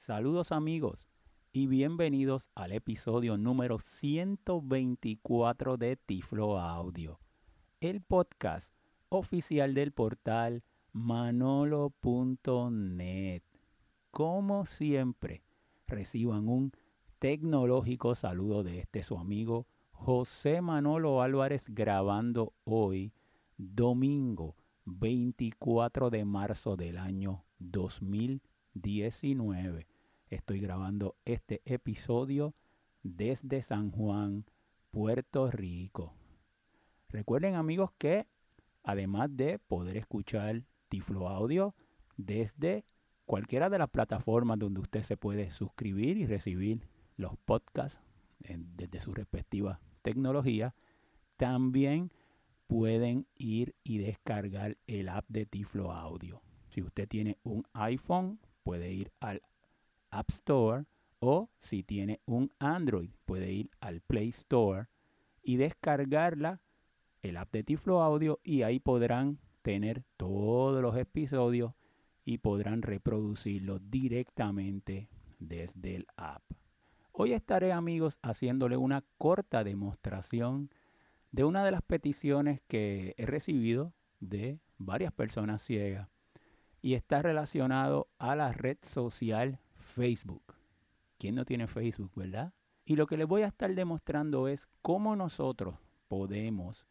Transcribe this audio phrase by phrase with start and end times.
[0.00, 1.06] Saludos amigos
[1.52, 7.20] y bienvenidos al episodio número 124 de Tiflo Audio,
[7.80, 8.72] el podcast
[9.10, 11.92] oficial del portal manolo.net.
[14.10, 15.42] Como siempre,
[15.86, 16.72] reciban un
[17.18, 23.12] tecnológico saludo de este su amigo José Manolo Álvarez grabando hoy,
[23.58, 24.56] domingo
[24.86, 27.44] 24 de marzo del año
[28.74, 29.86] 2019.
[30.28, 32.54] Estoy grabando este episodio
[33.02, 34.44] desde San Juan,
[34.90, 36.14] Puerto Rico.
[37.08, 38.26] Recuerden amigos que
[38.82, 41.74] además de poder escuchar Tiflo Audio
[42.16, 42.84] desde
[43.24, 48.00] cualquiera de las plataformas donde usted se puede suscribir y recibir los podcasts
[48.38, 50.74] desde su respectiva tecnología,
[51.36, 52.12] también
[52.66, 56.42] pueden ir y descargar el app de Tiflo Audio.
[56.68, 59.42] Si usted tiene un iPhone, puede ir al
[60.10, 60.84] App Store
[61.20, 64.88] o si tiene un Android, puede ir al Play Store
[65.42, 66.60] y descargarla,
[67.22, 71.74] el app de Tiflo Audio, y ahí podrán tener todos los episodios
[72.24, 75.08] y podrán reproducirlos directamente
[75.38, 76.42] desde el app.
[77.12, 80.70] Hoy estaré amigos haciéndole una corta demostración
[81.32, 86.08] de una de las peticiones que he recibido de varias personas ciegas
[86.82, 90.54] y está relacionado a la red social Facebook.
[91.18, 92.52] ¿Quién no tiene Facebook, verdad?
[92.84, 95.76] Y lo que les voy a estar demostrando es cómo nosotros
[96.08, 96.86] podemos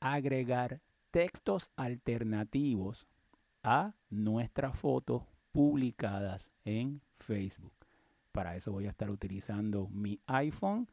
[0.00, 3.06] agregar textos alternativos
[3.62, 5.22] a nuestras fotos
[5.52, 7.72] publicadas en Facebook.
[8.32, 10.88] Para eso voy a estar utilizando mi iPhone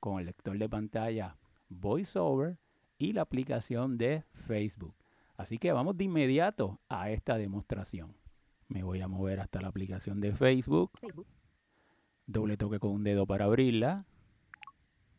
[0.00, 1.36] con el lector de pantalla
[1.68, 2.58] VoiceOver
[2.98, 4.94] y la aplicación de Facebook.
[5.36, 8.16] Así que vamos de inmediato a esta demostración.
[8.68, 10.92] Me voy a mover hasta la aplicación de Facebook.
[12.26, 14.06] Doble toque con un dedo para abrirla.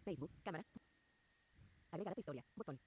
[0.03, 0.65] Facebook, cámara.
[1.91, 2.79] Agregar historia, botón.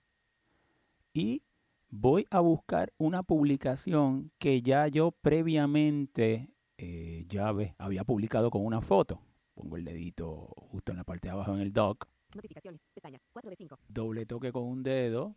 [1.13, 1.43] Y
[1.89, 8.65] voy a buscar una publicación que ya yo previamente eh, ya ve, había publicado con
[8.65, 9.21] una foto.
[9.55, 12.07] Pongo el dedito justo en la parte de abajo en el dock.
[12.35, 13.79] Notificaciones, pestaña, 4 de 5.
[13.89, 15.35] Doble toque con un dedo.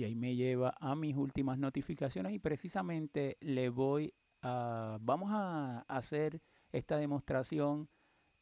[0.00, 4.96] Y ahí me lleva a mis últimas notificaciones y precisamente le voy a...
[5.02, 6.40] Vamos a hacer
[6.72, 7.86] esta demostración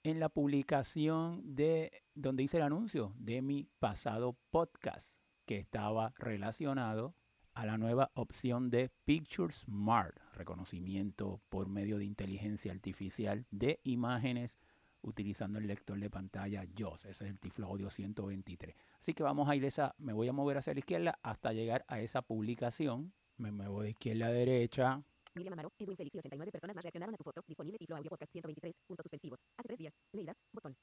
[0.04, 7.16] en la publicación de donde hice el anuncio de mi pasado podcast que estaba relacionado
[7.54, 14.60] a la nueva opción de Picture Smart, reconocimiento por medio de inteligencia artificial de imágenes
[15.02, 17.06] utilizando el lector de pantalla JOS.
[17.06, 18.74] Ese es el Tiflo Audio 123.
[19.00, 21.84] Así que vamos a ir esa, me voy a mover hacia la izquierda hasta llegar
[21.88, 23.12] a esa publicación.
[23.36, 25.02] Me muevo de izquierda a derecha.
[25.34, 27.44] Miriam Amaro, Edwin y 89 personas más reaccionaron a tu foto.
[27.46, 28.80] Disponible Tiflo Audio Podcast 123.
[28.86, 29.44] Puntos suspensivos.
[29.56, 29.98] Hace tres días.
[30.12, 30.42] Leídas.
[30.52, 30.76] Botón.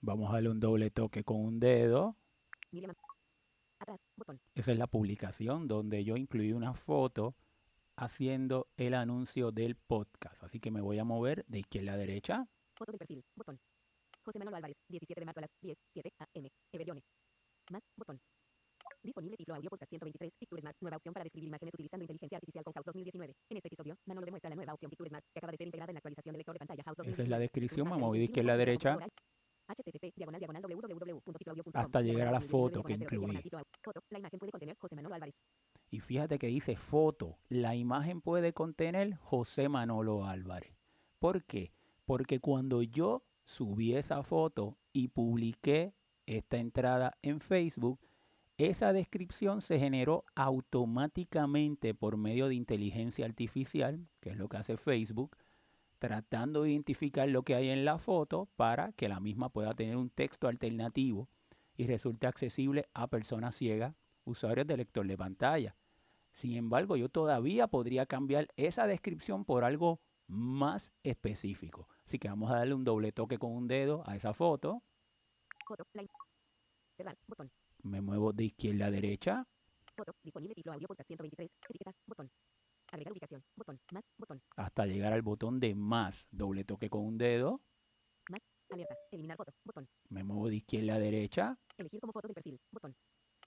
[0.00, 2.16] Vamos a darle un doble toque con un dedo.
[2.70, 2.94] Miriam
[3.80, 4.06] Atrás.
[4.16, 4.40] Botón.
[4.54, 7.34] Esa es la publicación donde yo incluí una foto
[7.96, 10.44] haciendo el anuncio del podcast.
[10.44, 12.48] Así que me voy a mover de izquierda a derecha.
[12.76, 13.24] Foto de perfil.
[13.34, 13.58] Botón.
[14.22, 14.76] José Manuel Álvarez.
[14.88, 16.48] 17 de marzo a las 10, 7 a.m.
[16.72, 17.00] Everdione.
[17.72, 17.82] Más.
[17.96, 18.20] Botón.
[19.02, 20.36] Disponible Tiflo Audio Podcast 123.
[20.36, 20.76] Picture Smart.
[20.82, 23.32] Nueva opción para describir imágenes utilizando inteligencia artificial con House 2019.
[23.48, 25.90] En este episodio, Manolo demuestra la nueva opción Picture Smart que acaba de ser integrada
[25.90, 27.12] en la actualización del lector de pantalla House 2019.
[27.14, 27.88] Esa es la descripción.
[27.88, 28.98] Moví de izquierda a derecha.
[29.68, 30.62] HTTP, diagonal, diagonal,
[31.74, 33.42] hasta llegar a la foto que incluí.
[34.10, 35.42] La imagen puede contener José Manolo Álvarez.
[35.90, 37.38] Y fíjate que dice foto.
[37.48, 40.76] La imagen puede contener José Manolo Álvarez.
[41.18, 41.72] ¿Por qué?
[42.06, 45.92] Porque cuando yo subí esa foto y publiqué
[46.24, 48.00] esta entrada en Facebook,
[48.58, 54.78] esa descripción se generó automáticamente por medio de inteligencia artificial, que es lo que hace
[54.78, 55.36] Facebook,
[55.98, 59.96] tratando de identificar lo que hay en la foto para que la misma pueda tener
[59.96, 61.28] un texto alternativo
[61.76, 65.76] y resulte accesible a personas ciegas, usuarios de lector de pantalla.
[66.32, 71.88] Sin embargo, yo todavía podría cambiar esa descripción por algo más específico.
[72.04, 74.82] Así que vamos a darle un doble toque con un dedo a esa foto.
[75.66, 75.84] Foto,
[76.96, 77.50] Cerrar, botón.
[77.82, 79.46] Me muevo de izquierda a derecha.
[79.96, 82.30] Foto, disponible título audio podcast 123, etiqueta, botón.
[82.92, 84.42] Agregar ubicación, botón, más, botón.
[84.56, 86.26] Hasta llegar al botón de más.
[86.30, 87.60] Doble toque con un dedo.
[88.30, 89.88] Más, alerta, eliminar foto, botón.
[90.08, 91.58] Me muevo de izquierda a derecha.
[91.76, 92.96] Elegir como foto de perfil, botón.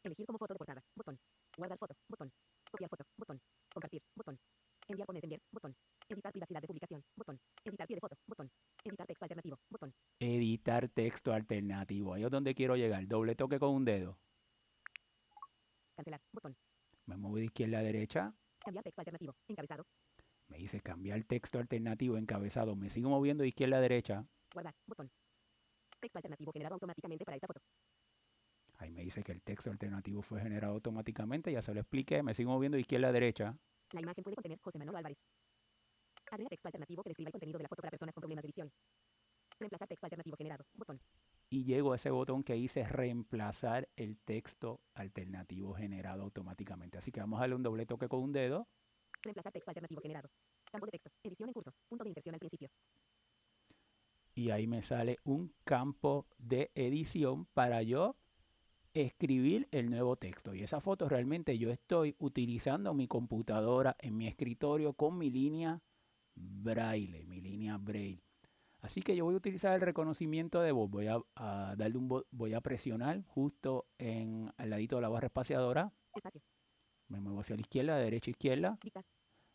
[0.04, 1.20] Elegir como foto de portada, botón.
[1.58, 2.32] Guardar foto, botón.
[2.70, 3.42] Copiar foto, botón.
[3.74, 4.40] Compartir, botón.
[4.88, 5.76] Enviar pones enviar, botón.
[6.10, 7.40] Editar privacidad de publicación, botón.
[7.64, 8.50] Editar pie de foto, botón.
[8.84, 9.94] Editar texto alternativo, botón.
[10.20, 12.16] Editar texto alternativo.
[12.16, 13.08] Ahí es donde quiero llegar.
[13.08, 14.18] Doble toque con un dedo.
[15.96, 16.58] Cancelar, botón.
[17.06, 18.34] Me muevo de izquierda a derecha.
[18.58, 19.36] Cambiar texto alternativo.
[19.48, 19.86] Encabezado.
[20.48, 22.76] Me dice cambiar texto alternativo encabezado.
[22.76, 24.26] Me sigo moviendo de izquierda a derecha.
[24.52, 24.74] Guardar.
[24.88, 25.12] Botón.
[26.00, 27.62] Texto alternativo generado automáticamente para esta foto.
[28.80, 31.52] Ahí me dice que el texto alternativo fue generado automáticamente.
[31.52, 32.24] Ya se lo expliqué.
[32.24, 33.56] Me sigo moviendo de izquierda a derecha.
[33.92, 35.24] La imagen puede contener José Manolo Álvarez.
[36.32, 38.48] Agrega texto alternativo que describa el contenido de la foto para personas con problemas de
[38.48, 38.72] visión.
[39.60, 40.66] Reemplazar texto alternativo generado.
[40.74, 41.02] Botón.
[41.50, 46.98] Y llego a ese botón que dice reemplazar el texto alternativo generado automáticamente.
[46.98, 48.68] Así que vamos a darle un doble toque con un dedo.
[49.24, 50.30] Reemplazar texto alternativo generado.
[50.72, 51.10] Campo de texto.
[51.24, 51.74] Edición en curso.
[51.88, 52.70] Punto de inserción al principio.
[54.36, 58.16] Y ahí me sale un campo de edición para yo
[58.94, 60.54] escribir el nuevo texto.
[60.54, 65.82] Y esa foto realmente yo estoy utilizando mi computadora en mi escritorio con mi línea
[66.40, 68.24] braille, mi línea braille.
[68.82, 70.90] Así que yo voy a utilizar el reconocimiento de voz.
[70.90, 75.28] Voy a, a darle un voy a presionar justo en al ladito de la barra
[75.28, 75.92] espaciadora.
[76.16, 76.42] Espacio.
[77.10, 78.78] Me muevo hacia la izquierda, derecha, izquierda.
[78.82, 79.06] Dictar.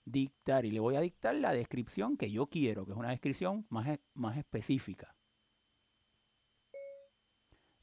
[0.04, 3.66] Dictar y le voy a dictar la descripción que yo quiero, que es una descripción
[3.70, 5.16] más, e- más específica.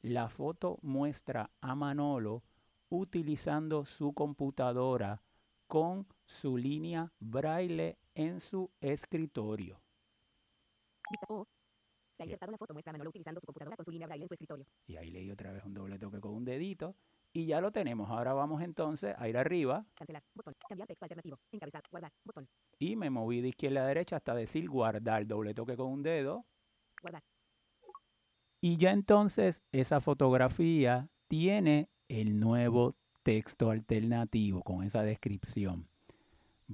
[0.02, 2.44] La foto muestra a Manolo
[2.88, 5.22] utilizando su computadora
[5.66, 9.80] con su línea braille en su escritorio.
[11.10, 11.46] Dicta O.
[12.14, 14.24] Se ha insertado la foto muestra a Manolo utilizando su computadora con su línea braille
[14.24, 14.66] en su escritorio.
[14.86, 16.94] Y ahí le di otra vez un doble toque con un dedito.
[17.32, 18.10] Y ya lo tenemos.
[18.10, 20.22] Ahora vamos entonces a ir arriba Cancelar.
[20.34, 20.54] Botón.
[20.68, 21.38] Cambiar texto alternativo.
[21.50, 21.82] Encabezar.
[21.90, 22.12] Guardar.
[22.24, 22.48] Botón.
[22.78, 25.26] y me moví de izquierda a derecha hasta decir guardar.
[25.26, 26.44] Doble toque con un dedo.
[27.00, 27.22] Guardar.
[28.60, 35.88] Y ya entonces esa fotografía tiene el nuevo texto alternativo con esa descripción.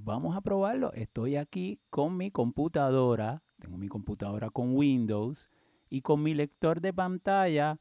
[0.03, 0.93] Vamos a probarlo.
[0.93, 3.43] Estoy aquí con mi computadora.
[3.59, 5.49] Tengo mi computadora con Windows.
[5.89, 7.79] Y con mi lector de pantalla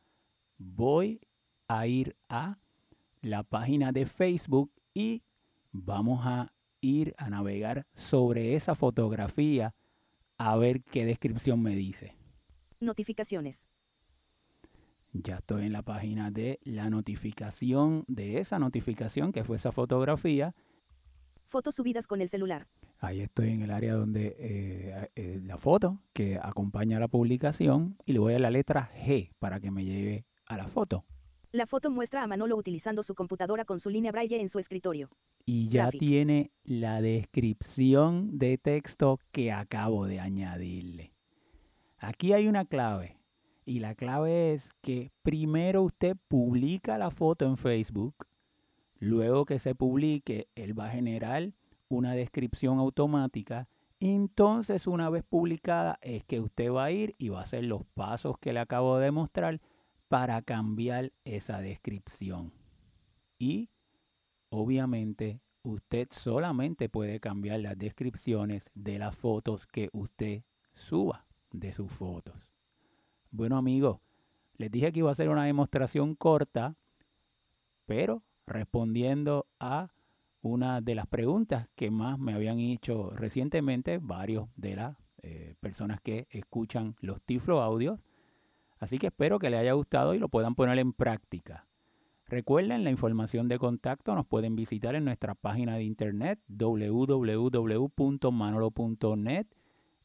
[0.56, 1.20] voy
[1.68, 2.58] a ir a
[3.20, 5.22] la página de Facebook y
[5.70, 9.74] vamos a ir a navegar sobre esa fotografía
[10.38, 12.16] a ver qué descripción me dice.
[12.80, 13.66] Notificaciones.
[15.12, 20.54] Ya estoy en la página de la notificación de esa notificación que fue esa fotografía.
[21.48, 22.68] Fotos subidas con el celular.
[22.98, 28.12] Ahí estoy en el área donde eh, eh, la foto que acompaña la publicación y
[28.12, 31.06] le voy a la letra G para que me lleve a la foto.
[31.50, 35.08] La foto muestra a Manolo utilizando su computadora con su línea braille en su escritorio.
[35.46, 36.00] Y ya Graphic.
[36.00, 41.14] tiene la descripción de texto que acabo de añadirle.
[41.96, 43.16] Aquí hay una clave.
[43.64, 48.26] Y la clave es que primero usted publica la foto en Facebook.
[48.98, 51.52] Luego que se publique, él va a generar
[51.88, 53.68] una descripción automática.
[54.00, 57.84] Entonces, una vez publicada, es que usted va a ir y va a hacer los
[57.94, 59.60] pasos que le acabo de mostrar
[60.08, 62.52] para cambiar esa descripción.
[63.38, 63.70] Y
[64.50, 70.42] obviamente usted solamente puede cambiar las descripciones de las fotos que usted
[70.74, 72.48] suba de sus fotos.
[73.30, 74.00] Bueno amigos,
[74.56, 76.74] les dije que iba a hacer una demostración corta,
[77.86, 79.92] pero respondiendo a
[80.40, 86.00] una de las preguntas que más me habían hecho recientemente varios de las eh, personas
[86.00, 88.00] que escuchan los Tiflo audios.
[88.78, 91.66] Así que espero que les haya gustado y lo puedan poner en práctica.
[92.26, 99.46] Recuerden la información de contacto, nos pueden visitar en nuestra página de internet www.manolo.net,